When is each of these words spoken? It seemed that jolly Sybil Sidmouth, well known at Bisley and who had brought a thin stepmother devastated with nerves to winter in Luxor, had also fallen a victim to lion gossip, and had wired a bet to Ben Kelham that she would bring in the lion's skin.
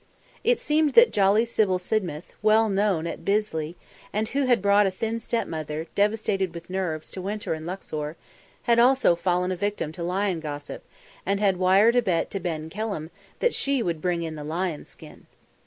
It 0.43 0.59
seemed 0.59 0.95
that 0.95 1.11
jolly 1.13 1.45
Sybil 1.45 1.77
Sidmouth, 1.77 2.33
well 2.41 2.69
known 2.69 3.05
at 3.05 3.23
Bisley 3.23 3.75
and 4.11 4.29
who 4.29 4.47
had 4.47 4.59
brought 4.59 4.87
a 4.87 4.89
thin 4.89 5.19
stepmother 5.19 5.85
devastated 5.93 6.55
with 6.55 6.71
nerves 6.71 7.11
to 7.11 7.21
winter 7.21 7.53
in 7.53 7.67
Luxor, 7.67 8.17
had 8.63 8.79
also 8.79 9.15
fallen 9.15 9.51
a 9.51 9.55
victim 9.55 9.91
to 9.91 10.01
lion 10.01 10.39
gossip, 10.39 10.83
and 11.23 11.39
had 11.39 11.57
wired 11.57 11.95
a 11.95 12.01
bet 12.01 12.31
to 12.31 12.39
Ben 12.39 12.67
Kelham 12.67 13.11
that 13.41 13.53
she 13.53 13.83
would 13.83 14.01
bring 14.01 14.23
in 14.23 14.33
the 14.33 14.43
lion's 14.43 14.89
skin. 14.89 15.27